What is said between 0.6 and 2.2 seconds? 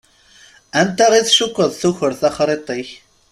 Anta i tcukkeḍ tuker